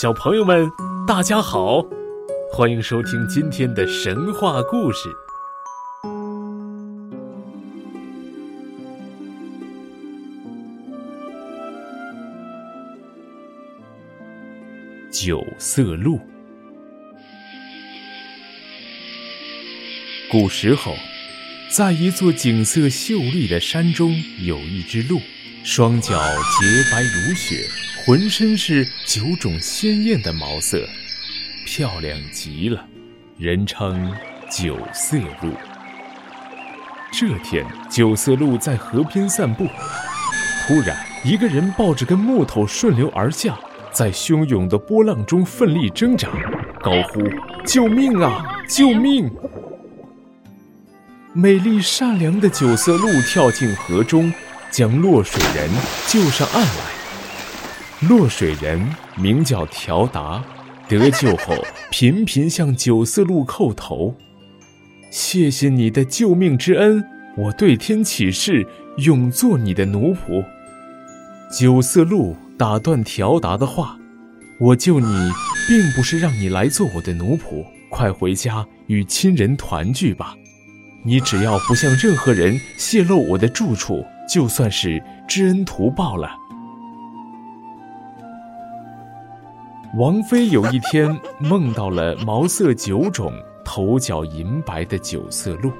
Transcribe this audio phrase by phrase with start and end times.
[0.00, 0.70] 小朋友们，
[1.08, 1.84] 大家好，
[2.52, 5.08] 欢迎收听今天的神话故事——
[15.10, 16.20] 九色鹿。
[20.30, 20.94] 古时候，
[21.68, 24.14] 在一座景色秀丽的山中，
[24.46, 25.20] 有一只鹿，
[25.64, 26.18] 双脚
[26.60, 27.66] 洁白如雪。
[28.06, 30.88] 浑身是九种鲜艳的毛色，
[31.66, 32.82] 漂亮极了，
[33.36, 34.10] 人称
[34.50, 35.52] 九色鹿。
[37.12, 39.66] 这天，九色鹿在河边散步，
[40.66, 43.58] 突然，一个人抱着根木头顺流而下，
[43.92, 46.30] 在汹涌的波浪中奋力挣扎，
[46.80, 47.20] 高呼
[47.66, 48.42] ：“救命啊！
[48.66, 49.30] 救命！”
[51.34, 54.32] 美丽善良的九色鹿跳进河中，
[54.70, 55.70] 将落水人
[56.06, 58.08] 救上岸来。
[58.08, 58.80] 落水人
[59.16, 60.44] 名叫条达，
[60.88, 61.54] 得救后
[61.90, 64.14] 频频向九色鹿叩头，
[65.10, 67.04] 谢谢你的救命之恩，
[67.36, 68.66] 我对天起誓，
[68.98, 70.44] 永做你的奴仆。
[71.50, 73.98] 九色鹿打断条达的话
[74.60, 75.32] ：“我救你，
[75.66, 80.36] 并不是让你来做我的奴仆，快回家与亲人团聚吧。
[81.04, 86.30] 你只要不向任何人泄露我的住处，就算是知恩图报了。”
[89.96, 93.32] 王妃有一天梦到了毛色九种、
[93.64, 95.72] 头角银白的九色鹿，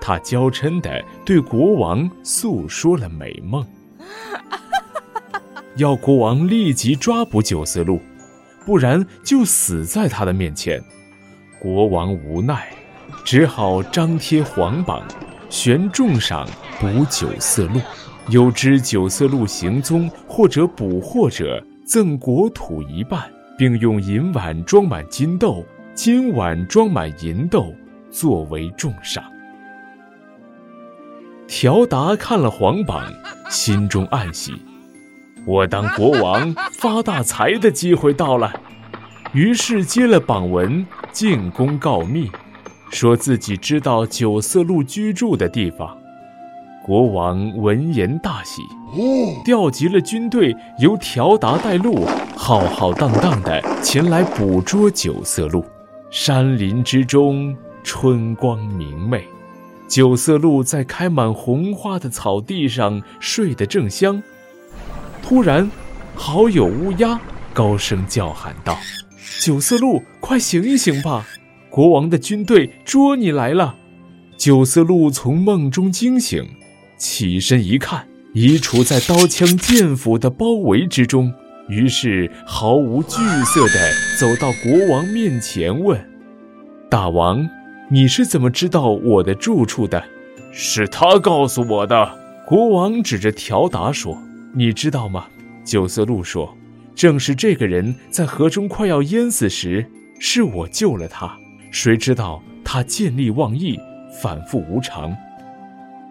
[0.00, 3.66] 她娇嗔地对国王诉说了美梦，
[5.76, 8.00] 要国王立即抓捕九色鹿，
[8.64, 10.80] 不然就死在他的面前。
[11.58, 12.68] 国王无奈，
[13.24, 15.02] 只好张贴皇榜，
[15.48, 16.48] 悬重赏
[16.80, 17.80] 捕九色鹿，
[18.28, 23.22] 有知九色鹿行踪或者捕获者，赠国土一半。
[23.58, 27.74] 并用银碗装满金豆，金碗装满银豆，
[28.10, 29.24] 作为重赏。
[31.48, 33.10] 条达看了皇榜，
[33.48, 34.52] 心中暗喜，
[35.46, 38.52] 我当国王发大财的机会到了。
[39.32, 42.30] 于是接了榜文，进宫告密，
[42.90, 45.96] 说自己知道九色鹿居住的地方。
[46.84, 48.62] 国王闻言大喜，
[49.44, 55.64] 调集了军队，由条达带路，浩浩荡荡地前来捕捉九色鹿。
[56.10, 59.26] 山林之中，春光明媚，
[59.88, 64.22] 九色鹿在开满红花的草地上睡得正香。
[65.20, 65.68] 突然，
[66.14, 67.18] 好友乌鸦
[67.52, 68.78] 高声叫喊道
[69.42, 71.26] ：“九色鹿，快醒一醒吧！
[71.76, 73.76] 国王的军队捉你来了！”
[74.38, 76.42] 九色鹿从梦中惊醒。
[76.96, 81.30] 起身一看，已处在刀枪剑斧的包围之中，
[81.68, 86.02] 于是毫无惧色地走到国王面前，问
[86.88, 87.46] ：“大王，
[87.90, 90.02] 你是怎么知道我的住处的
[90.50, 94.18] ？”“是他告诉我的。”国王指着条达说
[94.56, 95.26] ：“你知道吗？”
[95.62, 96.56] 九色鹿说
[96.96, 99.84] ：“正是这个人在河中快要淹死时，
[100.18, 101.36] 是我救了他。
[101.78, 103.78] 谁知道他见利忘义，
[104.10, 105.14] 反复无常。”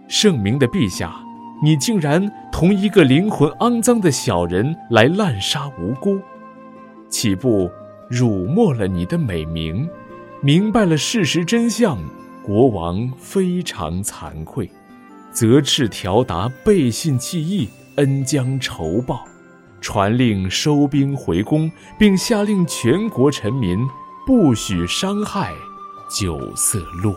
[0.07, 1.15] 圣明的陛下，
[1.63, 6.19] 你竟然同一个灵魂肮脏的小人来滥杀无辜，
[7.09, 7.67] 岂不
[8.07, 9.89] 辱没了你的美名？
[10.39, 11.97] 明白了事实真相，
[12.43, 14.69] 国王非常惭愧，
[15.31, 19.25] 责斥条达背信弃义、恩将仇报，
[19.81, 23.79] 传令收兵回宫，并下令全国臣民
[24.25, 25.55] 不许伤害
[26.09, 27.15] 九色鹿。